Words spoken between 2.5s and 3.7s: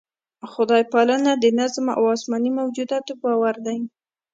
موجوداتو باور